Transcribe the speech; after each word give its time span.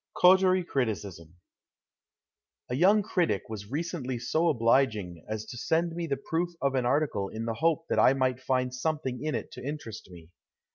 82 0.17 0.19
COTERIE 0.19 0.63
CRITICISM 0.63 1.35
A 2.71 2.75
YOUNG 2.75 3.03
critic 3.03 3.43
was 3.49 3.69
recently 3.69 4.17
so 4.17 4.49
obliging 4.49 5.23
as 5.29 5.45
to 5.45 5.59
send 5.59 5.95
me 5.95 6.07
the 6.07 6.17
proof 6.17 6.49
of 6.59 6.73
an 6.73 6.87
article 6.87 7.29
in 7.29 7.45
the 7.45 7.53
hope 7.53 7.85
that 7.87 7.99
I 7.99 8.13
might 8.13 8.39
find 8.41 8.73
something 8.73 9.21
in 9.23 9.35
it 9.35 9.51
to 9.51 9.63
interest 9.63 10.09
me. 10.09 10.29